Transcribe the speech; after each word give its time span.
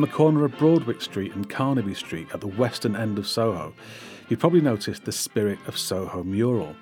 On 0.00 0.08
the 0.08 0.16
corner 0.16 0.46
of 0.46 0.56
Broadwick 0.56 1.02
Street 1.02 1.34
and 1.34 1.46
Carnaby 1.46 1.92
Street 1.92 2.28
at 2.32 2.40
the 2.40 2.46
western 2.46 2.96
end 2.96 3.18
of 3.18 3.28
Soho, 3.28 3.74
you've 4.30 4.40
probably 4.40 4.62
noticed 4.62 5.04
the 5.04 5.12
Spirit 5.12 5.58
of 5.66 5.76
Soho 5.76 6.24
mural. 6.24 6.74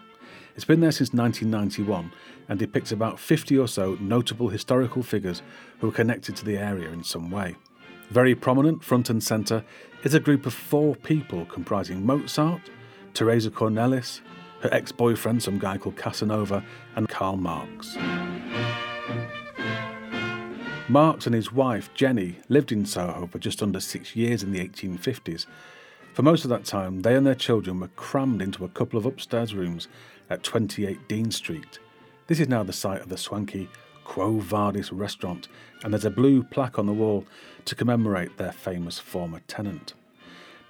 It's 0.54 0.64
been 0.64 0.78
there 0.78 0.92
since 0.92 1.12
1991 1.12 2.12
and 2.48 2.60
depicts 2.60 2.92
about 2.92 3.18
50 3.18 3.58
or 3.58 3.66
so 3.66 3.98
notable 4.00 4.50
historical 4.50 5.02
figures 5.02 5.42
who 5.80 5.88
are 5.88 5.92
connected 5.92 6.36
to 6.36 6.44
the 6.44 6.58
area 6.58 6.90
in 6.90 7.02
some 7.02 7.28
way. 7.28 7.56
Very 8.10 8.36
prominent, 8.36 8.84
front 8.84 9.10
and 9.10 9.20
centre, 9.20 9.64
is 10.04 10.14
a 10.14 10.20
group 10.20 10.46
of 10.46 10.54
four 10.54 10.95
people 10.95 11.45
comprising 11.46 12.06
Mozart, 12.06 12.70
Teresa 13.14 13.50
Cornelys, 13.50 14.20
her 14.60 14.73
ex 14.73 14.92
boyfriend, 14.92 15.42
some 15.42 15.59
guy 15.59 15.76
called 15.76 15.96
Casanova, 15.96 16.64
and 16.95 17.09
Karl 17.09 17.37
Marx. 17.37 17.96
Marx 20.91 21.27
and 21.27 21.34
his 21.34 21.52
wife, 21.52 21.92
Jenny, 21.92 22.37
lived 22.48 22.73
in 22.73 22.87
Soho 22.87 23.27
for 23.27 23.38
just 23.38 23.62
under 23.62 23.79
six 23.79 24.16
years 24.16 24.42
in 24.42 24.52
the 24.52 24.66
1850s. 24.66 25.45
For 26.15 26.23
most 26.23 26.45
of 26.45 26.48
that 26.48 26.65
time, 26.65 27.01
they 27.01 27.15
and 27.15 27.27
their 27.27 27.34
children 27.34 27.79
were 27.79 27.88
crammed 27.88 28.41
into 28.41 28.65
a 28.65 28.70
couple 28.70 28.98
of 28.98 29.05
upstairs 29.05 29.52
rooms 29.55 29.87
at 30.30 30.43
28 30.43 31.06
Dean 31.06 31.30
Street. 31.30 31.79
This 32.27 32.41
is 32.41 32.48
now 32.48 32.62
the 32.62 32.73
site 32.73 33.02
of 33.02 33.10
the 33.10 33.19
swanky 33.19 33.69
Quo 34.05 34.38
Vadis 34.38 34.91
restaurant, 34.91 35.48
and 35.84 35.93
there's 35.93 36.06
a 36.06 36.10
blue 36.10 36.43
plaque 36.43 36.79
on 36.79 36.87
the 36.87 36.95
wall 36.95 37.27
to 37.66 37.74
commemorate 37.74 38.38
their 38.38 38.52
famous 38.52 38.98
former 38.98 39.41
tenant. 39.46 39.93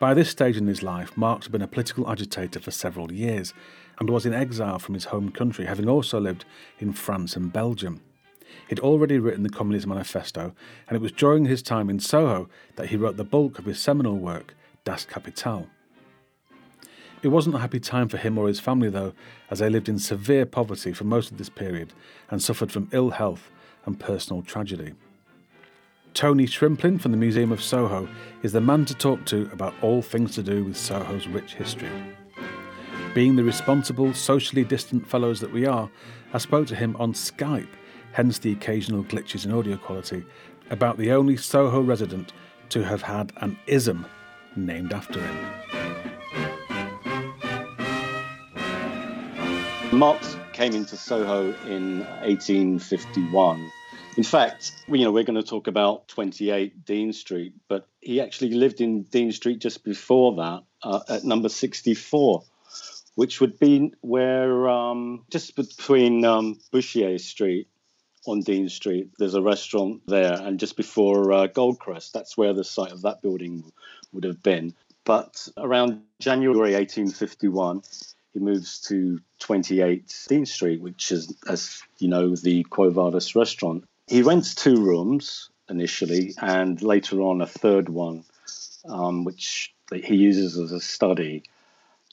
By 0.00 0.14
this 0.14 0.30
stage 0.30 0.56
in 0.56 0.66
his 0.66 0.82
life, 0.82 1.16
Marx 1.16 1.46
had 1.46 1.52
been 1.52 1.62
a 1.62 1.68
political 1.68 2.10
agitator 2.10 2.58
for 2.58 2.72
several 2.72 3.12
years 3.12 3.54
and 4.00 4.10
was 4.10 4.26
in 4.26 4.34
exile 4.34 4.80
from 4.80 4.94
his 4.94 5.06
home 5.06 5.30
country, 5.30 5.66
having 5.66 5.88
also 5.88 6.18
lived 6.18 6.44
in 6.80 6.92
France 6.92 7.36
and 7.36 7.52
Belgium. 7.52 8.00
He'd 8.68 8.80
already 8.80 9.18
written 9.18 9.42
the 9.42 9.48
Communist 9.48 9.86
Manifesto, 9.86 10.54
and 10.88 10.96
it 10.96 11.00
was 11.00 11.12
during 11.12 11.46
his 11.46 11.62
time 11.62 11.88
in 11.88 12.00
Soho 12.00 12.48
that 12.76 12.88
he 12.88 12.96
wrote 12.96 13.16
the 13.16 13.24
bulk 13.24 13.58
of 13.58 13.64
his 13.64 13.80
seminal 13.80 14.16
work, 14.16 14.54
Das 14.84 15.04
Kapital. 15.04 15.68
It 17.22 17.28
wasn't 17.28 17.56
a 17.56 17.58
happy 17.58 17.80
time 17.80 18.08
for 18.08 18.16
him 18.16 18.38
or 18.38 18.46
his 18.46 18.60
family, 18.60 18.90
though, 18.90 19.12
as 19.50 19.58
they 19.58 19.68
lived 19.68 19.88
in 19.88 19.98
severe 19.98 20.46
poverty 20.46 20.92
for 20.92 21.04
most 21.04 21.30
of 21.32 21.38
this 21.38 21.48
period 21.48 21.92
and 22.30 22.42
suffered 22.42 22.70
from 22.70 22.88
ill 22.92 23.10
health 23.10 23.50
and 23.86 23.98
personal 23.98 24.42
tragedy. 24.42 24.92
Tony 26.14 26.46
Shrimplin 26.46 27.00
from 27.00 27.10
the 27.10 27.16
Museum 27.18 27.52
of 27.52 27.62
Soho 27.62 28.08
is 28.42 28.52
the 28.52 28.60
man 28.60 28.84
to 28.84 28.94
talk 28.94 29.24
to 29.26 29.48
about 29.52 29.74
all 29.82 30.02
things 30.02 30.34
to 30.34 30.42
do 30.42 30.64
with 30.64 30.76
Soho's 30.76 31.28
rich 31.28 31.54
history. 31.54 31.90
Being 33.14 33.36
the 33.36 33.44
responsible, 33.44 34.14
socially 34.14 34.64
distant 34.64 35.06
fellows 35.06 35.40
that 35.40 35.52
we 35.52 35.66
are, 35.66 35.90
I 36.32 36.38
spoke 36.38 36.66
to 36.68 36.76
him 36.76 36.94
on 36.98 37.14
Skype 37.14 37.68
hence 38.12 38.38
the 38.38 38.52
occasional 38.52 39.04
glitches 39.04 39.44
in 39.44 39.52
audio 39.52 39.76
quality, 39.76 40.24
about 40.70 40.98
the 40.98 41.12
only 41.12 41.36
Soho 41.36 41.80
resident 41.80 42.32
to 42.70 42.84
have 42.84 43.02
had 43.02 43.32
an 43.38 43.58
ism 43.66 44.06
named 44.56 44.92
after 44.92 45.20
him. 45.20 45.36
Marx 49.92 50.36
came 50.52 50.74
into 50.74 50.96
Soho 50.96 51.52
in 51.66 52.00
1851. 52.00 53.70
In 54.16 54.24
fact, 54.24 54.72
you 54.88 55.04
know, 55.04 55.12
we're 55.12 55.24
going 55.24 55.40
to 55.40 55.48
talk 55.48 55.66
about 55.66 56.08
28 56.08 56.84
Dean 56.84 57.12
Street, 57.12 57.54
but 57.68 57.88
he 58.00 58.20
actually 58.20 58.50
lived 58.50 58.80
in 58.80 59.04
Dean 59.04 59.32
Street 59.32 59.60
just 59.60 59.84
before 59.84 60.34
that, 60.36 60.62
uh, 60.82 61.00
at 61.08 61.24
number 61.24 61.48
64, 61.48 62.42
which 63.14 63.40
would 63.40 63.58
be 63.58 63.92
where 64.00 64.68
um, 64.68 65.24
just 65.30 65.56
between 65.56 66.24
um, 66.24 66.58
Bourchier 66.72 67.18
Street 67.18 67.68
on 68.28 68.40
Dean 68.40 68.68
Street. 68.68 69.10
There's 69.18 69.34
a 69.34 69.42
restaurant 69.42 70.02
there, 70.06 70.34
and 70.34 70.60
just 70.60 70.76
before 70.76 71.32
uh, 71.32 71.48
Goldcrest, 71.48 72.12
that's 72.12 72.36
where 72.36 72.52
the 72.52 72.64
site 72.64 72.92
of 72.92 73.02
that 73.02 73.22
building 73.22 73.64
would 74.12 74.24
have 74.24 74.42
been. 74.42 74.74
But 75.04 75.48
around 75.56 76.02
January 76.20 76.74
1851, 76.74 77.82
he 78.34 78.40
moves 78.40 78.80
to 78.82 79.20
28 79.38 80.26
Dean 80.28 80.46
Street, 80.46 80.80
which 80.80 81.10
is, 81.10 81.34
as 81.48 81.82
you 81.98 82.08
know, 82.08 82.36
the 82.36 82.64
Quo 82.64 82.90
Vadis 82.90 83.34
restaurant. 83.34 83.84
He 84.06 84.22
rents 84.22 84.54
two 84.54 84.76
rooms 84.76 85.50
initially, 85.70 86.34
and 86.40 86.80
later 86.82 87.22
on 87.22 87.40
a 87.40 87.46
third 87.46 87.88
one, 87.88 88.24
um, 88.86 89.24
which 89.24 89.74
he 89.92 90.16
uses 90.16 90.58
as 90.58 90.72
a 90.72 90.80
study. 90.80 91.42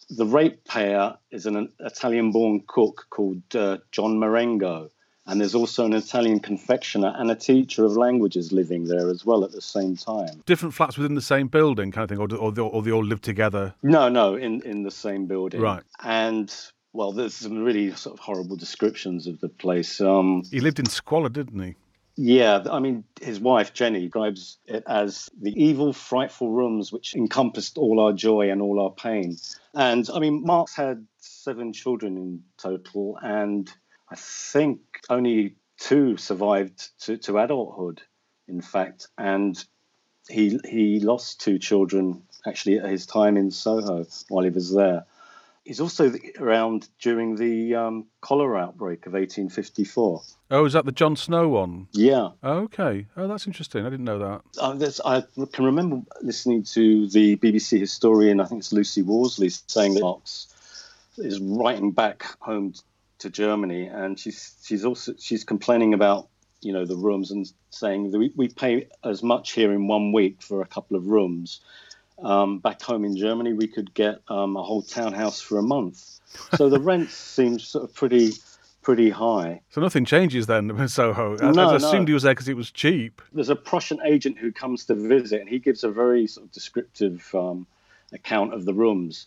The 0.09 0.25
ratepayer 0.25 1.17
is 1.31 1.45
an 1.45 1.69
Italian 1.79 2.31
born 2.31 2.63
cook 2.65 3.07
called 3.09 3.43
uh, 3.55 3.79
John 3.91 4.19
Marengo 4.19 4.91
and 5.27 5.41
there's 5.41 5.55
also 5.55 5.85
an 5.85 5.93
Italian 5.93 6.39
confectioner 6.39 7.13
and 7.17 7.31
a 7.31 7.35
teacher 7.35 7.83
of 7.83 7.97
languages 7.97 8.51
living 8.51 8.85
there 8.85 9.09
as 9.09 9.25
well 9.25 9.43
at 9.43 9.51
the 9.51 9.61
same 9.61 9.95
time. 9.95 10.43
Different 10.45 10.73
flats 10.73 10.97
within 10.97 11.15
the 11.15 11.21
same 11.21 11.47
building, 11.47 11.91
kind 11.91 12.03
of 12.03 12.09
thing, 12.09 12.19
or, 12.19 12.33
or, 12.37 12.51
they, 12.51 12.61
or 12.61 12.81
they 12.81 12.91
all 12.91 13.03
live 13.03 13.21
together? 13.21 13.73
No, 13.81 14.09
no, 14.09 14.35
in, 14.35 14.61
in 14.61 14.83
the 14.83 14.91
same 14.91 15.25
building. 15.25 15.61
Right. 15.61 15.83
And 16.03 16.53
well, 16.93 17.11
there's 17.11 17.33
some 17.33 17.63
really 17.63 17.93
sort 17.95 18.17
of 18.17 18.19
horrible 18.19 18.55
descriptions 18.55 19.27
of 19.27 19.39
the 19.41 19.49
place. 19.49 19.99
Um, 19.99 20.43
he 20.49 20.59
lived 20.59 20.79
in 20.79 20.85
squalor, 20.85 21.29
didn't 21.29 21.61
he? 21.61 21.75
Yeah, 22.17 22.63
I 22.71 22.79
mean, 22.79 23.03
his 23.21 23.41
wife 23.41 23.73
Jenny 23.73 24.03
describes 24.03 24.57
it 24.67 24.83
as 24.87 25.29
the 25.41 25.51
evil, 25.51 25.91
frightful 25.91 26.49
rooms 26.49 26.93
which 26.93 27.13
encompassed 27.13 27.77
all 27.77 27.99
our 27.99 28.13
joy 28.13 28.49
and 28.51 28.61
all 28.61 28.81
our 28.81 28.91
pain. 28.91 29.35
And 29.73 30.07
I 30.13 30.19
mean, 30.19 30.41
Marx 30.45 30.73
had 30.73 31.05
seven 31.17 31.73
children 31.73 32.15
in 32.15 32.43
total, 32.57 33.19
and 33.21 33.69
I 34.09 34.15
think 34.15 34.79
only 35.09 35.55
two 35.77 36.17
survived 36.17 36.89
to, 37.01 37.17
to 37.17 37.39
adulthood, 37.39 38.01
in 38.47 38.61
fact, 38.61 39.07
and 39.17 39.63
he 40.29 40.59
he 40.65 40.99
lost 40.99 41.41
two 41.41 41.59
children 41.59 42.23
actually 42.47 42.79
at 42.79 42.89
his 42.89 43.05
time 43.05 43.37
in 43.37 43.51
Soho 43.51 44.05
while 44.29 44.43
he 44.43 44.49
was 44.49 44.73
there. 44.73 45.05
He's 45.63 45.79
also 45.79 46.13
around 46.39 46.87
during 46.99 47.37
the 47.37 47.73
um, 47.73 48.05
cholera 48.21 48.59
outbreak 48.61 49.07
of 49.07 49.13
1854. 49.13 50.21
Oh, 50.51 50.65
is 50.65 50.73
that 50.73 50.85
the 50.85 50.91
John 50.91 51.15
Snow 51.15 51.49
one? 51.49 51.87
Yeah. 51.91 52.29
okay. 52.43 53.07
Oh, 53.17 53.27
that's 53.27 53.47
interesting. 53.47 53.83
I 53.83 53.89
didn't 53.89 54.05
know 54.05 54.19
that. 54.19 54.41
Uh, 54.59 54.91
I 55.03 55.23
can 55.51 55.65
remember 55.65 56.01
listening 56.21 56.61
to 56.65 57.07
the 57.07 57.35
BBC 57.37 57.79
historian, 57.79 58.39
I 58.39 58.45
think 58.45 58.59
it's 58.59 58.73
Lucy 58.73 59.01
Worsley, 59.01 59.49
saying 59.49 59.95
that 59.95 60.01
Marx 60.01 60.53
is 61.17 61.39
writing 61.39 61.89
back 61.89 62.25
home 62.39 62.75
to 63.19 63.29
Germany, 63.29 63.87
and 63.87 64.19
she's 64.19 64.55
she's 64.63 64.85
also 64.85 65.13
she's 65.19 65.43
complaining 65.43 65.93
about 65.93 66.27
you 66.61 66.73
know 66.73 66.85
the 66.85 66.95
rooms 66.95 67.31
and 67.31 67.51
saying 67.69 68.11
that 68.11 68.19
we, 68.19 68.31
we 68.35 68.47
pay 68.47 68.87
as 69.03 69.21
much 69.23 69.51
here 69.51 69.71
in 69.71 69.87
one 69.87 70.11
week 70.11 70.41
for 70.41 70.61
a 70.61 70.65
couple 70.65 70.97
of 70.97 71.07
rooms. 71.07 71.61
Um, 72.17 72.59
back 72.59 72.81
home 72.81 73.03
in 73.03 73.17
Germany, 73.17 73.53
we 73.53 73.67
could 73.67 73.93
get 73.93 74.21
um, 74.29 74.55
a 74.55 74.63
whole 74.63 74.81
townhouse 74.81 75.41
for 75.41 75.59
a 75.59 75.63
month. 75.63 76.21
So 76.55 76.69
the 76.69 76.79
rent 76.91 77.09
seems 77.09 77.67
sort 77.67 77.83
of 77.83 77.93
pretty 77.93 78.31
pretty 78.81 79.09
high. 79.09 79.61
So 79.71 79.81
nothing 79.81 80.05
changes 80.05 80.45
then 80.45 80.69
in 80.69 80.87
Soho. 80.87 81.37
I, 81.39 81.51
no, 81.51 81.71
I 81.71 81.75
assumed 81.75 82.07
no. 82.07 82.11
he 82.11 82.13
was 82.13 82.23
there 82.23 82.33
because 82.33 82.47
it 82.47 82.55
was 82.55 82.71
cheap. 82.71 83.21
There's 83.33 83.49
a 83.49 83.55
Prussian 83.55 83.99
agent 84.05 84.37
who 84.37 84.51
comes 84.51 84.85
to 84.85 84.95
visit, 84.95 85.41
and 85.41 85.49
he 85.49 85.59
gives 85.59 85.83
a 85.83 85.89
very 85.89 86.27
sort 86.27 86.45
of 86.45 86.51
descriptive 86.51 87.33
um, 87.33 87.67
account 88.13 88.53
of 88.53 88.65
the 88.65 88.73
rooms 88.73 89.25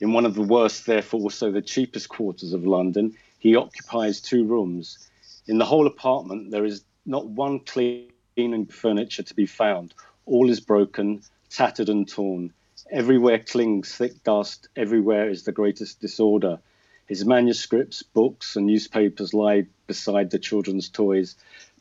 in 0.00 0.12
one 0.12 0.26
of 0.26 0.34
the 0.34 0.42
worst, 0.42 0.86
therefore 0.86 1.20
also 1.20 1.50
the 1.50 1.62
cheapest 1.62 2.08
quarters 2.08 2.52
of 2.52 2.66
London. 2.66 3.16
He 3.38 3.56
occupies 3.56 4.20
two 4.20 4.44
rooms. 4.44 5.08
In 5.46 5.58
the 5.58 5.64
whole 5.64 5.86
apartment, 5.86 6.50
there 6.50 6.64
is 6.64 6.84
not 7.04 7.26
one 7.26 7.60
clean 7.60 8.10
and 8.36 8.72
furniture 8.72 9.22
to 9.22 9.34
be 9.34 9.46
found. 9.46 9.94
All 10.26 10.50
is 10.50 10.60
broken, 10.60 11.22
tattered, 11.50 11.88
and 11.88 12.08
torn. 12.08 12.52
Everywhere 12.90 13.38
clings 13.38 13.94
thick 13.94 14.22
dust. 14.22 14.68
Everywhere 14.76 15.30
is 15.30 15.44
the 15.44 15.52
greatest 15.52 16.00
disorder. 16.00 16.58
His 17.06 17.24
manuscripts, 17.24 18.02
books, 18.02 18.56
and 18.56 18.66
newspapers 18.66 19.32
lie 19.32 19.66
beside 19.86 20.30
the 20.30 20.38
children's 20.38 20.88
toys. 20.88 21.36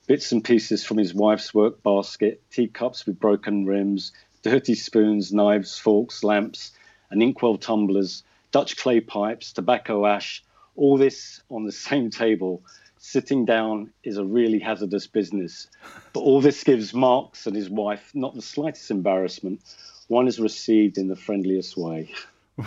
Bits 0.08 0.32
and 0.32 0.44
pieces 0.44 0.86
from 0.86 0.98
his 0.98 1.14
wife's 1.14 1.54
work 1.54 1.82
basket, 1.82 2.42
teacups 2.52 3.06
with 3.06 3.20
broken 3.20 3.66
rims, 3.66 4.12
dirty 4.44 4.76
spoons, 4.76 5.34
knives, 5.34 5.80
forks, 5.80 6.24
lamps, 6.24 6.72
and 7.10 7.22
inkwell 7.22 7.58
tumblers, 7.58 8.24
Dutch 8.52 8.78
clay 8.78 9.00
pipes, 9.00 9.52
tobacco 9.52 10.06
ash, 10.06 10.44
all 10.76 10.98
this 10.98 11.42
on 11.50 11.66
the 11.66 11.72
same 11.90 12.10
table. 12.10 12.64
Sitting 12.98 13.46
down 13.46 13.92
is 14.04 14.18
a 14.18 14.26
really 14.26 14.60
hazardous 14.60 15.06
business. 15.06 15.68
But 16.14 16.22
all 16.22 16.42
this 16.42 16.64
gives 16.64 16.94
Marx 16.94 17.46
and 17.46 17.56
his 17.56 17.70
wife 17.70 18.12
not 18.16 18.34
the 18.34 18.42
slightest 18.42 18.90
embarrassment. 18.90 19.62
One 20.08 20.28
is 20.28 20.40
received 20.40 20.98
in 20.98 21.08
the 21.08 21.16
friendliest 21.16 21.78
way. 21.78 22.10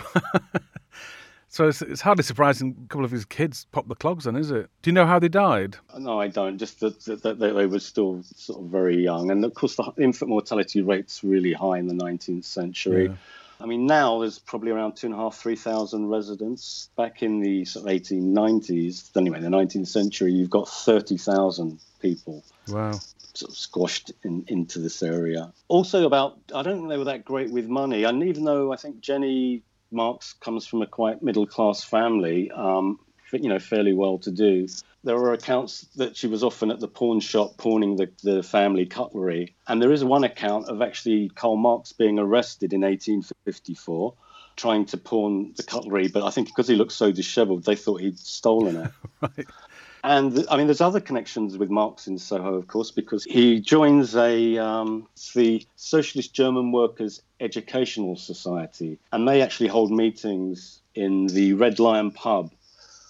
so 1.49 1.67
it's, 1.67 1.81
it's, 1.81 2.01
hardly 2.01 2.23
surprising 2.23 2.75
a 2.85 2.87
couple 2.87 3.03
of 3.03 3.11
his 3.11 3.25
kids 3.25 3.65
popped 3.71 3.89
the 3.89 3.95
clogs 3.95 4.27
on, 4.27 4.35
is 4.35 4.51
it? 4.51 4.69
Do 4.81 4.89
you 4.89 4.93
know 4.93 5.05
how 5.05 5.19
they 5.19 5.27
died? 5.27 5.75
No, 5.97 6.21
I 6.21 6.27
don't. 6.27 6.57
Just 6.57 6.79
that, 6.81 7.03
that, 7.05 7.23
that 7.23 7.39
they 7.39 7.65
were 7.65 7.79
still 7.79 8.23
sort 8.35 8.61
of 8.61 8.69
very 8.69 9.03
young. 9.03 9.31
And 9.31 9.43
of 9.43 9.53
course, 9.55 9.75
the 9.75 9.91
infant 9.97 10.29
mortality 10.29 10.81
rate's 10.81 11.23
really 11.23 11.53
high 11.53 11.79
in 11.79 11.87
the 11.87 11.95
19th 11.95 12.45
century. 12.45 13.07
Yeah. 13.07 13.15
I 13.61 13.65
mean, 13.65 13.85
now 13.85 14.19
there's 14.19 14.39
probably 14.39 14.71
around 14.71 14.95
two 14.95 15.07
and 15.07 15.15
a 15.15 15.17
half, 15.17 15.35
three 15.35 15.55
thousand 15.55 16.07
residents. 16.07 16.89
Back 16.95 17.21
in 17.23 17.41
the 17.41 17.65
sort 17.65 17.85
of 17.85 17.91
1890s, 17.91 19.15
anyway, 19.17 19.41
the 19.41 19.47
19th 19.47 19.87
century, 19.87 20.31
you've 20.31 20.49
got 20.49 20.69
30,000 20.69 21.79
people. 22.01 22.43
Wow. 22.69 22.99
Sort 23.33 23.51
of 23.51 23.57
squashed 23.57 24.11
in, 24.23 24.45
into 24.47 24.79
this 24.79 25.03
area. 25.03 25.51
Also, 25.67 26.05
about 26.05 26.39
I 26.55 26.61
don't 26.61 26.77
think 26.77 26.89
they 26.89 26.97
were 26.97 27.05
that 27.05 27.25
great 27.25 27.51
with 27.51 27.67
money, 27.67 28.03
and 28.03 28.23
even 28.23 28.45
though 28.45 28.71
I 28.71 28.77
think 28.77 29.01
Jenny 29.01 29.63
Marx 29.91 30.33
comes 30.33 30.65
from 30.65 30.81
a 30.81 30.87
quite 30.87 31.21
middle 31.21 31.45
class 31.45 31.83
family, 31.83 32.51
um, 32.51 32.99
you 33.33 33.49
know, 33.49 33.59
fairly 33.59 33.93
well 33.93 34.17
to 34.19 34.31
do. 34.31 34.67
There 35.03 35.15
are 35.15 35.33
accounts 35.33 35.87
that 35.95 36.17
she 36.17 36.27
was 36.27 36.43
often 36.43 36.71
at 36.71 36.79
the 36.79 36.87
pawn 36.87 37.19
shop 37.19 37.57
pawning 37.57 37.95
the, 37.95 38.11
the 38.23 38.43
family 38.43 38.85
cutlery. 38.85 39.55
And 39.67 39.81
there 39.81 39.91
is 39.91 40.03
one 40.03 40.23
account 40.23 40.67
of 40.67 40.81
actually 40.81 41.29
Karl 41.29 41.55
Marx 41.55 41.93
being 41.93 42.19
arrested 42.19 42.73
in 42.73 42.81
1854 42.81 44.13
trying 44.59 44.85
to 44.85 44.97
pawn 44.97 45.53
the 45.55 45.63
cutlery, 45.63 46.09
but 46.09 46.21
I 46.21 46.31
think 46.31 46.47
because 46.47 46.67
he 46.67 46.75
looked 46.75 46.91
so 46.91 47.13
disheveled, 47.13 47.63
they 47.63 47.77
thought 47.77 48.01
he'd 48.01 48.19
stolen 48.19 48.75
it. 48.75 48.91
right. 49.21 49.47
And 50.03 50.45
I 50.49 50.57
mean, 50.57 50.67
there's 50.67 50.81
other 50.81 50.99
connections 50.99 51.57
with 51.57 51.69
Marx 51.69 52.07
in 52.07 52.17
Soho, 52.17 52.55
of 52.55 52.67
course, 52.67 52.91
because 52.91 53.23
he 53.23 53.59
joins 53.59 54.15
a 54.15 54.57
um, 54.57 55.07
the 55.33 55.65
Socialist 55.75 56.33
German 56.33 56.71
Workers 56.71 57.21
Educational 57.39 58.15
Society, 58.15 58.99
and 59.11 59.27
they 59.27 59.41
actually 59.41 59.67
hold 59.67 59.91
meetings 59.91 60.81
in 60.95 61.27
the 61.27 61.53
Red 61.53 61.79
Lion 61.79 62.11
pub 62.11 62.51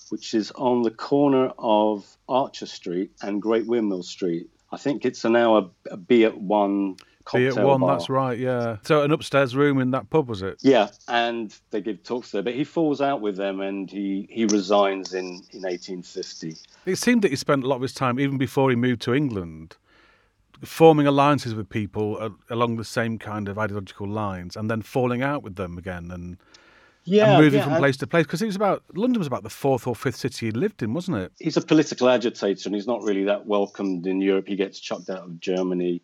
which 0.09 0.33
is 0.33 0.51
on 0.51 0.81
the 0.81 0.91
corner 0.91 1.51
of 1.57 2.05
Archer 2.27 2.65
Street 2.65 3.11
and 3.21 3.41
Great 3.41 3.65
Windmill 3.65 4.03
Street. 4.03 4.49
I 4.71 4.77
think 4.77 5.05
it's 5.05 5.23
now 5.23 5.57
a, 5.57 5.69
a 5.91 5.97
Be 5.97 6.25
at 6.25 6.37
one 6.39 6.97
cocktail 7.25 7.55
Be 7.55 7.59
at 7.61 7.65
one, 7.65 7.81
bar. 7.81 7.95
that's 7.95 8.09
right, 8.09 8.37
yeah. 8.37 8.77
So 8.83 9.01
an 9.01 9.11
upstairs 9.11 9.55
room 9.55 9.79
in 9.79 9.91
that 9.91 10.09
pub, 10.09 10.29
was 10.29 10.41
it? 10.41 10.57
Yeah, 10.61 10.89
and 11.07 11.55
they 11.71 11.81
give 11.81 12.03
talks 12.03 12.31
there, 12.31 12.41
but 12.43 12.53
he 12.53 12.63
falls 12.63 13.01
out 13.01 13.21
with 13.21 13.35
them 13.35 13.61
and 13.61 13.89
he, 13.89 14.27
he 14.29 14.45
resigns 14.45 15.13
in, 15.13 15.25
in 15.51 15.61
1850. 15.63 16.55
It 16.85 16.95
seemed 16.97 17.21
that 17.23 17.29
he 17.31 17.35
spent 17.35 17.63
a 17.63 17.67
lot 17.67 17.77
of 17.77 17.81
his 17.81 17.93
time, 17.93 18.19
even 18.19 18.37
before 18.37 18.69
he 18.69 18.75
moved 18.75 19.01
to 19.03 19.13
England, 19.13 19.75
forming 20.63 21.07
alliances 21.07 21.55
with 21.55 21.69
people 21.69 22.17
uh, 22.19 22.29
along 22.49 22.77
the 22.77 22.83
same 22.85 23.17
kind 23.17 23.47
of 23.47 23.57
ideological 23.57 24.07
lines 24.07 24.55
and 24.55 24.69
then 24.69 24.81
falling 24.81 25.21
out 25.21 25.41
with 25.41 25.55
them 25.55 25.77
again 25.77 26.11
and 26.11 26.37
Yeah, 27.05 27.31
and 27.31 27.43
moving 27.43 27.59
yeah, 27.59 27.63
from 27.63 27.73
and 27.73 27.81
place 27.81 27.97
to 27.97 28.07
place 28.07 28.25
because 28.25 28.41
it 28.41 28.45
was 28.45 28.55
about 28.55 28.83
London 28.93 29.19
was 29.19 29.27
about 29.27 29.43
the 29.43 29.49
fourth 29.49 29.87
or 29.87 29.95
fifth 29.95 30.17
city 30.17 30.47
he 30.47 30.51
lived 30.51 30.83
in, 30.83 30.93
wasn't 30.93 31.17
it? 31.17 31.31
he's 31.39 31.57
a 31.57 31.61
political 31.61 32.09
agitator 32.09 32.67
and 32.67 32.75
he's 32.75 32.87
not 32.87 33.01
really 33.01 33.23
that 33.23 33.45
welcomed 33.45 34.05
in 34.05 34.21
Europe. 34.21 34.47
He 34.47 34.55
gets 34.55 34.79
chucked 34.79 35.09
out 35.09 35.23
of 35.23 35.39
Germany, 35.39 36.01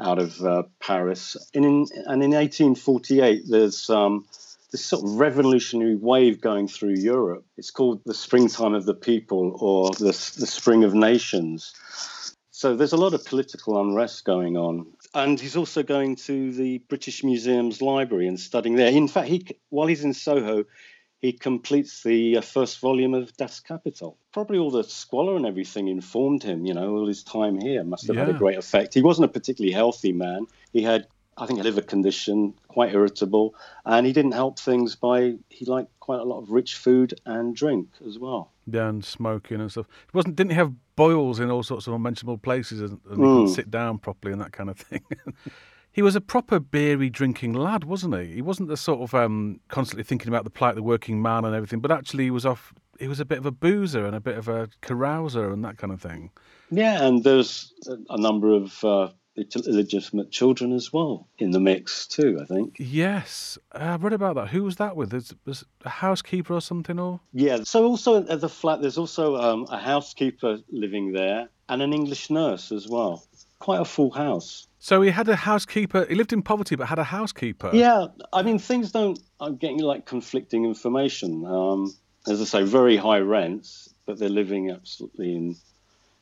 out 0.00 0.18
of 0.18 0.40
uh, 0.42 0.62
Paris. 0.80 1.36
And 1.54 1.64
in, 1.64 1.86
and 2.06 2.22
in 2.22 2.30
1848, 2.32 3.44
there's 3.48 3.90
um, 3.90 4.26
this 4.70 4.84
sort 4.84 5.04
of 5.04 5.18
revolutionary 5.18 5.96
wave 5.96 6.40
going 6.40 6.68
through 6.68 6.94
Europe. 6.94 7.44
It's 7.56 7.70
called 7.70 8.02
the 8.04 8.14
Springtime 8.14 8.74
of 8.74 8.86
the 8.86 8.94
People 8.94 9.56
or 9.60 9.90
the, 9.90 10.06
the 10.38 10.46
Spring 10.46 10.84
of 10.84 10.94
Nations. 10.94 11.74
So 12.50 12.76
there's 12.76 12.92
a 12.92 12.98
lot 12.98 13.14
of 13.14 13.24
political 13.24 13.80
unrest 13.80 14.24
going 14.24 14.56
on. 14.56 14.86
And 15.14 15.40
he's 15.40 15.56
also 15.56 15.82
going 15.82 16.16
to 16.16 16.52
the 16.52 16.78
British 16.78 17.24
Museum's 17.24 17.82
library 17.82 18.28
and 18.28 18.38
studying 18.38 18.76
there. 18.76 18.90
In 18.90 19.08
fact, 19.08 19.28
he 19.28 19.46
while 19.68 19.88
he's 19.88 20.04
in 20.04 20.14
Soho, 20.14 20.64
he 21.20 21.32
completes 21.32 22.02
the 22.02 22.38
uh, 22.38 22.40
first 22.40 22.80
volume 22.80 23.14
of 23.14 23.36
Das 23.36 23.60
Kapital. 23.60 24.16
Probably 24.32 24.58
all 24.58 24.70
the 24.70 24.84
squalor 24.84 25.36
and 25.36 25.44
everything 25.44 25.88
informed 25.88 26.42
him, 26.42 26.64
you 26.64 26.74
know, 26.74 26.96
all 26.96 27.06
his 27.06 27.22
time 27.22 27.60
here 27.60 27.84
must 27.84 28.06
have 28.06 28.16
had 28.16 28.30
a 28.30 28.32
great 28.34 28.56
effect. 28.56 28.94
He 28.94 29.02
wasn't 29.02 29.26
a 29.26 29.28
particularly 29.28 29.72
healthy 29.72 30.12
man. 30.12 30.46
He 30.72 30.82
had, 30.82 31.06
I 31.36 31.46
think, 31.46 31.60
a 31.60 31.62
liver 31.62 31.82
condition, 31.82 32.54
quite 32.68 32.94
irritable, 32.94 33.54
and 33.84 34.06
he 34.06 34.12
didn't 34.12 34.32
help 34.32 34.58
things 34.58 34.96
by, 34.96 35.34
he 35.50 35.66
liked 35.66 35.90
quite 36.00 36.20
a 36.20 36.24
lot 36.24 36.40
of 36.40 36.50
rich 36.50 36.76
food 36.76 37.20
and 37.26 37.54
drink 37.54 37.88
as 38.06 38.18
well. 38.18 38.50
Yeah, 38.66 38.88
and 38.88 39.04
smoking 39.04 39.60
and 39.60 39.70
stuff. 39.70 39.86
It 40.08 40.14
wasn't 40.14 40.36
didn't 40.36 40.52
he 40.52 40.56
have 40.56 40.72
boils 41.00 41.40
in 41.40 41.50
all 41.50 41.62
sorts 41.62 41.86
of 41.86 41.94
unmentionable 41.94 42.36
places 42.38 42.80
and, 42.80 43.00
and 43.10 43.18
Mm. 43.18 43.34
couldn't 43.36 43.54
sit 43.54 43.70
down 43.70 43.98
properly 43.98 44.32
and 44.32 44.40
that 44.42 44.52
kind 44.52 44.68
of 44.68 44.76
thing. 44.76 45.00
he 45.92 46.02
was 46.02 46.14
a 46.14 46.20
proper 46.20 46.60
beery 46.60 47.08
drinking 47.08 47.54
lad, 47.54 47.84
wasn't 47.84 48.14
he? 48.20 48.26
He 48.34 48.42
wasn't 48.42 48.68
the 48.68 48.76
sort 48.76 49.00
of 49.00 49.14
um, 49.14 49.60
constantly 49.68 50.04
thinking 50.04 50.28
about 50.28 50.44
the 50.44 50.50
plight 50.50 50.70
of 50.70 50.76
the 50.76 50.82
working 50.82 51.22
man 51.22 51.44
and 51.46 51.54
everything, 51.54 51.80
but 51.80 51.90
actually 51.90 52.24
he 52.24 52.30
was 52.30 52.44
off. 52.44 52.74
He 52.98 53.08
was 53.08 53.18
a 53.18 53.24
bit 53.24 53.38
of 53.38 53.46
a 53.46 53.50
boozer 53.50 54.04
and 54.04 54.14
a 54.14 54.20
bit 54.20 54.36
of 54.36 54.46
a 54.48 54.68
carouser 54.82 55.50
and 55.52 55.64
that 55.64 55.78
kind 55.78 55.90
of 55.90 56.02
thing. 56.02 56.30
Yeah, 56.70 57.02
and 57.02 57.24
there's 57.24 57.72
a, 57.88 57.96
a 58.10 58.20
number 58.20 58.52
of 58.52 58.84
uh, 58.84 59.08
illegitimate 59.36 60.30
children 60.30 60.72
as 60.72 60.92
well 60.92 61.28
in 61.38 61.50
the 61.50 61.60
mix 61.60 62.06
too, 62.06 62.38
I 62.40 62.44
think. 62.44 62.76
Yes, 62.78 63.58
I've 63.72 64.02
read 64.02 64.12
about 64.12 64.34
that. 64.36 64.48
Who 64.48 64.64
was 64.64 64.76
that 64.76 64.96
with? 64.96 65.14
Is, 65.14 65.34
was 65.44 65.64
a 65.84 65.88
housekeeper 65.88 66.54
or 66.54 66.60
something? 66.60 66.98
Or 66.98 67.20
Yeah, 67.32 67.64
so 67.64 67.84
also 67.84 68.26
at 68.26 68.40
the 68.40 68.48
flat, 68.48 68.80
there's 68.80 68.98
also 68.98 69.36
um, 69.36 69.66
a 69.70 69.78
housekeeper 69.78 70.58
living 70.70 71.12
there 71.12 71.48
and 71.68 71.82
an 71.82 71.92
English 71.92 72.30
nurse 72.30 72.72
as 72.72 72.88
well. 72.88 73.24
Quite 73.58 73.80
a 73.80 73.84
full 73.84 74.10
house. 74.10 74.66
so 74.78 75.02
he 75.02 75.10
had 75.10 75.28
a 75.28 75.36
housekeeper. 75.36 76.06
He 76.06 76.14
lived 76.14 76.32
in 76.32 76.42
poverty, 76.42 76.76
but 76.76 76.86
had 76.86 76.98
a 76.98 77.04
housekeeper. 77.04 77.70
Yeah, 77.74 78.06
I 78.32 78.42
mean, 78.42 78.58
things 78.58 78.90
don't, 78.90 79.18
I'm 79.38 79.56
getting 79.56 79.78
like 79.80 80.06
conflicting 80.06 80.64
information. 80.64 81.44
Um, 81.44 81.94
as 82.26 82.40
I 82.40 82.44
say, 82.44 82.62
very 82.62 82.96
high 82.96 83.18
rents, 83.18 83.94
but 84.06 84.18
they're 84.18 84.28
living 84.30 84.70
absolutely 84.70 85.32
in, 85.36 85.56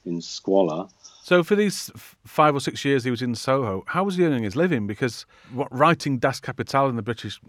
in 0.04 0.20
squalor. 0.20 0.88
So 1.22 1.42
for 1.42 1.56
these 1.56 1.90
five 2.24 2.54
or 2.54 2.60
six 2.60 2.84
years 2.84 3.04
he 3.04 3.10
was 3.10 3.22
in 3.22 3.34
Soho, 3.34 3.84
how 3.86 4.04
was 4.04 4.16
he 4.16 4.24
earning 4.24 4.44
his 4.44 4.56
living? 4.56 4.86
Because 4.86 5.26
what, 5.52 5.68
writing 5.70 6.18
Das 6.18 6.40
Kapital 6.40 6.88
in 6.88 6.96
the 6.96 7.02
British 7.02 7.40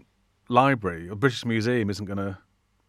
Library 0.48 1.08
or 1.08 1.16
British 1.16 1.44
Museum 1.44 1.88
isn't 1.88 2.04
going 2.04 2.18
to 2.18 2.38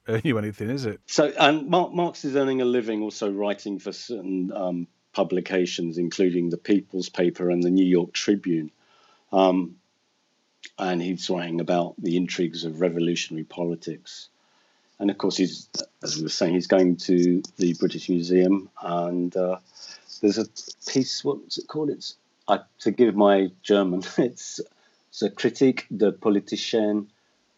earn 0.07 0.21
you 0.23 0.37
anything, 0.37 0.69
is 0.69 0.85
it? 0.85 0.99
So, 1.05 1.31
and 1.39 1.69
Mark, 1.69 1.93
Marx 1.93 2.25
is 2.25 2.35
earning 2.35 2.61
a 2.61 2.65
living 2.65 3.01
also 3.01 3.31
writing 3.31 3.79
for 3.79 3.91
certain 3.91 4.51
um, 4.51 4.87
publications, 5.13 5.97
including 5.97 6.49
the 6.49 6.57
People's 6.57 7.09
Paper 7.09 7.49
and 7.49 7.61
the 7.63 7.69
New 7.69 7.85
York 7.85 8.13
Tribune. 8.13 8.71
Um, 9.31 9.75
and 10.77 11.01
he's 11.01 11.29
writing 11.29 11.61
about 11.61 11.95
the 11.99 12.17
intrigues 12.17 12.65
of 12.65 12.81
revolutionary 12.81 13.43
politics. 13.43 14.29
And 15.01 15.09
of 15.09 15.17
course, 15.17 15.35
he's, 15.35 15.67
as 16.03 16.15
we 16.15 16.23
were 16.23 16.29
saying, 16.29 16.53
he's 16.53 16.67
going 16.67 16.95
to 16.97 17.41
the 17.57 17.73
British 17.73 18.07
Museum, 18.07 18.69
and 18.83 19.35
uh, 19.35 19.57
there's 20.21 20.37
a 20.37 20.45
piece. 20.87 21.23
What's 21.25 21.57
it 21.57 21.67
called? 21.67 21.89
It's 21.89 22.15
I, 22.47 22.59
to 22.81 22.91
give 22.91 23.15
my 23.15 23.51
German. 23.63 24.03
It's 24.19 24.61
it's 25.09 25.21
a 25.23 25.29
critique 25.31 25.87
de 25.95 26.11
politicien 26.11 27.07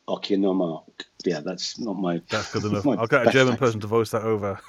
Okinomar. 0.07 0.83
Yeah, 1.25 1.41
that's 1.41 1.77
not 1.79 1.97
my. 1.99 2.21
That's 2.29 2.51
good 2.53 2.63
enough. 2.71 2.87
I'll 2.87 3.07
get 3.07 3.27
a 3.27 3.31
German 3.31 3.57
person 3.57 3.81
to 3.81 3.87
voice 3.87 4.11
that 4.11 4.23
over. 4.23 4.59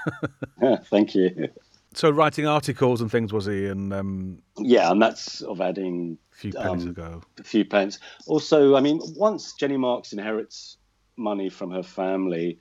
Thank 0.91 1.15
you. 1.15 1.49
so 1.95 2.11
writing 2.11 2.47
articles 2.49 3.01
and 3.01 3.09
things 3.11 3.33
was 3.33 3.47
he, 3.47 3.67
and 3.67 3.93
um, 3.93 4.39
Yeah, 4.59 4.91
and 4.91 5.01
that's 5.01 5.43
of 5.43 5.61
adding 5.61 6.19
a 6.33 6.37
few 6.37 6.53
pennies 6.53 6.83
Um, 6.85 6.89
ago. 6.91 7.23
a 7.39 7.45
few 7.45 7.65
pence. 7.65 8.01
Also, 8.27 8.75
I 8.75 8.81
mean, 8.81 9.01
once 9.17 9.53
Jenny 9.53 9.77
Marx 9.77 10.13
inherits 10.13 10.77
money 11.17 11.49
from 11.49 11.71
her 11.71 11.83
family, 11.85 12.59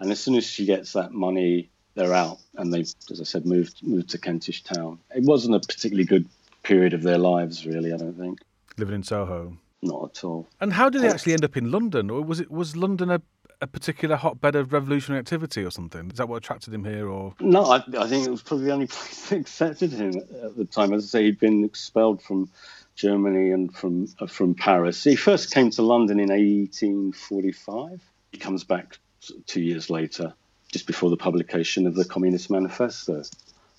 and 0.00 0.10
as 0.10 0.20
soon 0.20 0.34
as 0.34 0.44
she 0.44 0.64
gets 0.66 0.92
that 0.92 1.12
money, 1.12 1.70
they're 1.94 2.14
out, 2.14 2.38
and 2.56 2.72
they, 2.72 2.80
as 2.80 3.20
I 3.20 3.24
said, 3.24 3.46
moved 3.46 3.82
moved 3.82 4.10
to 4.10 4.18
Kentish 4.18 4.62
Town. 4.64 4.98
It 5.14 5.24
wasn't 5.24 5.54
a 5.54 5.60
particularly 5.60 6.04
good 6.04 6.26
period 6.62 6.92
of 6.94 7.02
their 7.02 7.18
lives, 7.18 7.66
really. 7.66 7.92
I 7.92 7.96
don't 7.96 8.18
think, 8.18 8.40
Living 8.76 8.96
in 8.96 9.02
Soho. 9.02 9.56
not 9.82 10.10
at 10.16 10.24
all. 10.24 10.48
And 10.60 10.72
how 10.72 10.88
did 10.90 11.02
they 11.02 11.08
actually 11.08 11.34
end 11.34 11.44
up 11.44 11.56
in 11.56 11.70
London? 11.70 12.10
Or 12.10 12.22
was 12.22 12.40
it 12.40 12.50
was 12.50 12.76
London 12.76 13.10
a, 13.10 13.22
a 13.60 13.66
particular 13.66 14.16
hotbed 14.16 14.56
of 14.56 14.72
revolutionary 14.72 15.20
activity 15.20 15.62
or 15.62 15.70
something? 15.70 16.10
Is 16.10 16.16
that 16.16 16.28
what 16.28 16.36
attracted 16.38 16.74
him 16.74 16.84
here? 16.84 17.08
Or 17.08 17.34
No, 17.40 17.64
I, 17.64 17.76
I 17.98 18.08
think 18.08 18.26
it 18.26 18.30
was 18.30 18.42
probably 18.42 18.66
the 18.66 18.72
only 18.72 18.86
place 18.88 19.28
that 19.28 19.40
accepted 19.40 19.92
him 19.92 20.16
at 20.42 20.56
the 20.56 20.64
time. 20.64 20.92
As 20.92 21.04
I 21.04 21.06
say, 21.06 21.24
he'd 21.26 21.38
been 21.38 21.64
expelled 21.64 22.22
from 22.22 22.50
Germany 22.96 23.52
and 23.52 23.72
from 23.72 24.08
uh, 24.18 24.26
from 24.26 24.54
Paris. 24.54 25.04
He 25.04 25.14
first 25.14 25.54
came 25.54 25.70
to 25.70 25.82
London 25.82 26.18
in 26.18 26.30
1845. 26.30 28.02
He 28.32 28.38
comes 28.38 28.64
back 28.64 28.98
two 29.46 29.60
years 29.60 29.90
later, 29.90 30.34
just 30.70 30.86
before 30.86 31.10
the 31.10 31.16
publication 31.16 31.86
of 31.86 31.94
the 31.94 32.04
Communist 32.04 32.50
Manifesto, 32.50 33.22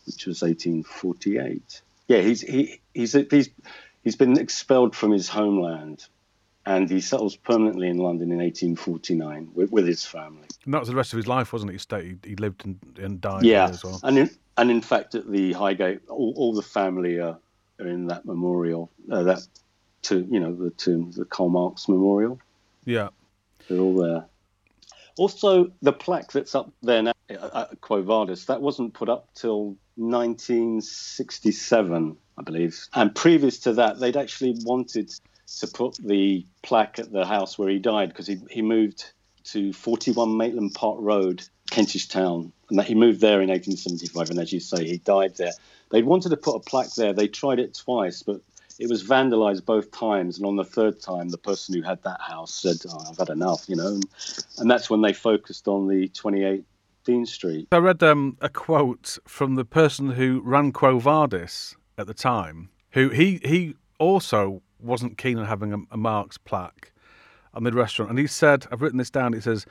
which 0.05 0.25
was 0.25 0.41
1848. 0.41 1.81
Yeah, 2.07 2.21
he's 2.21 2.41
he, 2.41 2.79
he's 2.93 3.13
he's 3.13 3.49
he's 4.03 4.15
been 4.15 4.37
expelled 4.37 4.95
from 4.95 5.11
his 5.11 5.27
homeland, 5.27 6.05
and 6.65 6.89
he 6.89 7.01
settles 7.01 7.35
permanently 7.35 7.87
in 7.87 7.97
London 7.97 8.31
in 8.31 8.37
1849 8.37 9.49
with, 9.53 9.71
with 9.71 9.87
his 9.87 10.05
family. 10.05 10.47
and 10.63 10.73
that 10.73 10.79
was 10.79 10.89
the 10.89 10.95
rest 10.95 11.13
of 11.13 11.17
his 11.17 11.27
life, 11.27 11.51
wasn't 11.53 11.71
it? 11.71 11.73
He 11.73 11.79
stayed, 11.79 12.19
he 12.23 12.35
lived 12.35 12.65
and, 12.65 12.79
and 12.97 13.19
died 13.19 13.43
yeah, 13.43 13.65
there 13.65 13.73
as 13.73 13.83
well. 13.83 13.99
and 14.03 14.17
in, 14.17 14.29
and 14.57 14.71
in 14.71 14.81
fact, 14.81 15.15
at 15.15 15.29
the 15.29 15.53
Highgate, 15.53 16.01
all, 16.07 16.33
all 16.37 16.53
the 16.53 16.61
family 16.61 17.19
are, 17.19 17.37
are 17.79 17.87
in 17.87 18.07
that 18.07 18.25
memorial. 18.25 18.89
Uh, 19.11 19.23
that 19.23 19.47
to 20.03 20.27
you 20.29 20.39
know 20.39 20.53
the 20.53 20.69
tomb, 20.71 21.11
the 21.11 21.25
Karl 21.25 21.49
Marx 21.49 21.89
Memorial. 21.89 22.39
Yeah. 22.85 23.09
They're 23.67 23.79
all 23.79 23.95
there. 23.95 24.25
Also, 25.17 25.72
the 25.81 25.93
plaque 25.93 26.31
that's 26.31 26.55
up 26.55 26.72
there 26.81 27.03
now 27.03 27.13
uh, 27.29 27.67
at 27.72 27.81
Quo 27.81 28.01
Vadis, 28.01 28.45
that 28.45 28.62
wasn't 28.62 28.93
put 28.93 29.10
up 29.10 29.27
till 29.34 29.75
1967, 29.95 32.17
I 32.38 32.41
believe. 32.41 32.88
And 32.93 33.15
previous 33.15 33.60
to 33.60 33.74
that, 33.74 34.00
they'd 34.00 34.17
actually 34.17 34.57
wanted 34.63 35.12
to 35.60 35.67
put 35.67 35.95
the 35.98 36.45
plaque 36.63 37.00
at 37.00 37.12
the 37.12 37.25
house 37.25 37.57
where 37.57 37.69
he 37.69 37.79
died 37.79 38.10
because 38.10 38.27
he, 38.27 38.38
he 38.50 38.62
moved 38.62 39.12
to 39.45 39.74
41 39.74 40.38
Maitland 40.38 40.74
Park 40.74 40.98
Road, 41.00 41.43
Kentish 41.69 42.07
Town, 42.07 42.51
and 42.69 42.79
that 42.79 42.88
he 42.88 42.95
moved 42.95 43.22
there 43.22 43.41
in 43.41 43.50
1875. 43.50 44.31
And 44.31 44.39
as 44.39 44.51
you 44.51 44.60
say, 44.60 44.86
he 44.86 44.98
died 44.98 45.36
there. 45.38 45.53
They 45.91 46.01
wanted 46.01 46.29
to 46.29 46.38
put 46.38 46.55
a 46.55 46.60
plaque 46.60 46.95
there. 46.95 47.13
They 47.13 47.27
tried 47.27 47.60
it 47.60 47.75
twice, 47.75 48.24
but 48.24 48.41
it 48.79 48.89
was 48.89 49.03
vandalized 49.03 49.65
both 49.65 49.91
times. 49.91 50.38
And 50.38 50.46
on 50.46 50.55
the 50.55 50.63
third 50.63 51.01
time, 51.01 51.29
the 51.29 51.38
person 51.38 51.75
who 51.75 51.82
had 51.82 52.01
that 52.03 52.22
house 52.22 52.53
said, 52.53 52.77
oh, 52.89 53.05
"I've 53.10 53.17
had 53.17 53.29
enough," 53.29 53.67
you 53.67 53.75
know. 53.75 53.88
And, 53.88 54.05
and 54.58 54.70
that's 54.70 54.89
when 54.89 55.01
they 55.01 55.13
focused 55.13 55.67
on 55.67 55.88
the 55.88 56.08
28 56.10 56.63
Dean 57.05 57.25
Street. 57.25 57.67
I 57.72 57.77
read 57.77 58.03
um, 58.03 58.38
a 58.41 58.50
quote 58.50 59.17
from 59.27 59.55
the 59.55 59.65
person 59.65 60.12
who 60.12 60.41
ran 60.44 60.72
Quo 60.72 61.00
Vadis 61.00 61.75
at 61.98 62.08
the 62.08 62.13
time, 62.13 62.70
who 62.91 63.10
he 63.10 63.39
he 63.44 63.75
also 64.00 64.62
wasn't 64.79 65.17
keen 65.17 65.38
on 65.38 65.46
having 65.46 65.74
a, 65.74 65.77
a 65.91 65.98
Marx 65.98 66.38
plaque 66.38 66.91
on 67.53 67.63
the 67.63 67.72
restaurant, 67.72 68.10
and 68.10 68.20
he 68.20 68.27
said, 68.27 68.67
"I've 68.72 68.82
written 68.82 68.98
this 68.98 69.12
down." 69.12 69.34
He 69.34 69.41
says. 69.41 69.65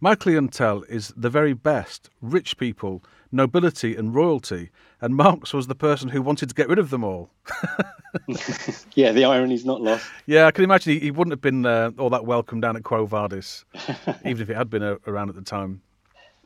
My 0.00 0.14
clientele 0.14 0.84
is 0.88 1.12
the 1.16 1.28
very 1.28 1.54
best, 1.54 2.08
rich 2.22 2.56
people, 2.56 3.02
nobility, 3.32 3.96
and 3.96 4.14
royalty, 4.14 4.70
and 5.00 5.16
Marx 5.16 5.52
was 5.52 5.66
the 5.66 5.74
person 5.74 6.08
who 6.08 6.22
wanted 6.22 6.48
to 6.50 6.54
get 6.54 6.68
rid 6.68 6.78
of 6.78 6.90
them 6.90 7.02
all. 7.02 7.30
yeah, 8.94 9.10
the 9.10 9.24
irony's 9.24 9.64
not 9.64 9.80
lost. 9.80 10.08
Yeah, 10.26 10.46
I 10.46 10.52
can 10.52 10.62
imagine 10.62 10.92
he, 10.92 11.00
he 11.00 11.10
wouldn't 11.10 11.32
have 11.32 11.40
been 11.40 11.66
uh, 11.66 11.90
all 11.98 12.10
that 12.10 12.24
welcome 12.24 12.60
down 12.60 12.76
at 12.76 12.84
Quo 12.84 13.06
Vadis, 13.06 13.64
even 14.24 14.40
if 14.40 14.48
it 14.48 14.56
had 14.56 14.70
been 14.70 14.84
uh, 14.84 14.98
around 15.08 15.30
at 15.30 15.34
the 15.34 15.42
time. 15.42 15.82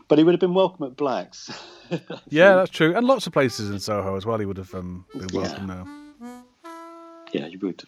But 0.09 0.17
he 0.17 0.25
would 0.25 0.33
have 0.33 0.41
been 0.41 0.55
welcome 0.55 0.87
at 0.87 0.97
Blacks. 0.97 1.51
yeah, 2.31 2.55
that's 2.55 2.71
true, 2.71 2.97
and 2.97 3.07
lots 3.07 3.27
of 3.27 3.35
places 3.35 3.69
in 3.69 3.79
Soho 3.81 4.17
as 4.17 4.25
well. 4.25 4.39
He 4.39 4.47
would 4.47 4.57
have 4.57 4.75
um, 4.75 5.05
been 5.13 5.29
welcome 5.31 5.69
yeah. 5.69 5.85
now. 6.21 6.45
Yeah, 7.35 7.47
you 7.49 7.59
would. 7.59 7.85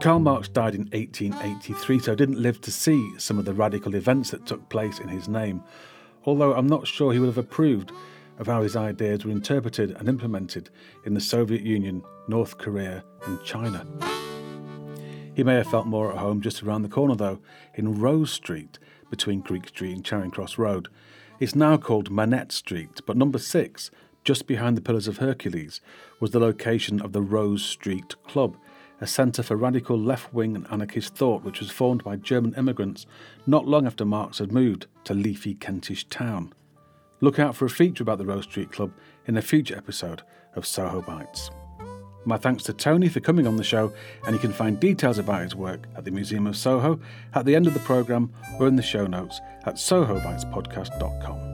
Karl 0.00 0.18
Marx 0.18 0.48
died 0.48 0.74
in 0.74 0.88
1883, 0.92 1.98
so 1.98 2.14
didn't 2.14 2.40
live 2.40 2.58
to 2.62 2.72
see 2.72 3.12
some 3.18 3.38
of 3.38 3.44
the 3.44 3.52
radical 3.52 3.94
events 3.94 4.30
that 4.30 4.46
took 4.46 4.66
place 4.70 4.98
in 4.98 5.08
his 5.08 5.28
name, 5.28 5.62
although 6.24 6.54
I'm 6.54 6.66
not 6.66 6.86
sure 6.86 7.12
he 7.12 7.18
would 7.18 7.26
have 7.26 7.36
approved 7.36 7.92
of 8.38 8.46
how 8.46 8.62
his 8.62 8.76
ideas 8.76 9.26
were 9.26 9.30
interpreted 9.30 9.90
and 9.90 10.08
implemented 10.08 10.70
in 11.04 11.12
the 11.12 11.20
Soviet 11.20 11.60
Union, 11.60 12.02
North 12.28 12.56
Korea, 12.56 13.04
and 13.26 13.44
China. 13.44 13.86
He 15.34 15.44
may 15.44 15.56
have 15.56 15.68
felt 15.68 15.86
more 15.86 16.10
at 16.10 16.18
home 16.18 16.40
just 16.40 16.62
around 16.62 16.80
the 16.80 16.88
corner, 16.88 17.14
though, 17.14 17.40
in 17.74 18.00
Rose 18.00 18.32
Street 18.32 18.78
between 19.10 19.42
Greek 19.42 19.68
Street 19.68 19.92
and 19.92 20.02
Charing 20.02 20.30
Cross 20.30 20.56
Road. 20.56 20.88
It's 21.40 21.54
now 21.54 21.76
called 21.76 22.10
Manette 22.10 22.52
Street, 22.52 23.02
but 23.04 23.18
number 23.18 23.38
six, 23.38 23.90
just 24.24 24.46
behind 24.46 24.78
the 24.78 24.82
Pillars 24.82 25.08
of 25.08 25.18
Hercules, 25.18 25.82
was 26.20 26.30
the 26.30 26.40
location 26.40 27.02
of 27.02 27.12
the 27.12 27.20
Rose 27.22 27.62
Street 27.62 28.14
Club 28.26 28.56
a 29.00 29.06
centre 29.06 29.42
for 29.42 29.56
radical 29.56 29.98
left 29.98 30.32
wing 30.32 30.54
and 30.54 30.66
anarchist 30.70 31.14
thought 31.14 31.42
which 31.42 31.60
was 31.60 31.70
formed 31.70 32.04
by 32.04 32.16
German 32.16 32.54
immigrants 32.54 33.06
not 33.46 33.66
long 33.66 33.86
after 33.86 34.04
Marx 34.04 34.38
had 34.38 34.52
moved 34.52 34.86
to 35.04 35.14
leafy 35.14 35.54
Kentish 35.54 36.04
town. 36.08 36.52
Look 37.20 37.38
out 37.38 37.54
for 37.54 37.64
a 37.64 37.70
feature 37.70 38.02
about 38.02 38.18
the 38.18 38.26
Rose 38.26 38.44
Street 38.44 38.72
Club 38.72 38.92
in 39.26 39.36
a 39.36 39.42
future 39.42 39.76
episode 39.76 40.22
of 40.54 40.66
Soho 40.66 41.02
Bites. 41.02 41.50
My 42.24 42.36
thanks 42.36 42.62
to 42.64 42.72
Tony 42.72 43.08
for 43.08 43.20
coming 43.20 43.46
on 43.46 43.56
the 43.56 43.64
show, 43.64 43.92
and 44.26 44.34
you 44.34 44.40
can 44.40 44.52
find 44.52 44.78
details 44.78 45.18
about 45.18 45.42
his 45.42 45.54
work 45.54 45.86
at 45.96 46.04
the 46.04 46.10
Museum 46.10 46.46
of 46.46 46.56
Soho 46.56 47.00
at 47.34 47.46
the 47.46 47.56
end 47.56 47.66
of 47.66 47.74
the 47.74 47.80
programme 47.80 48.32
or 48.58 48.68
in 48.68 48.76
the 48.76 48.82
show 48.82 49.06
notes 49.06 49.40
at 49.64 49.76
sohobitespodcast.com. 49.76 51.49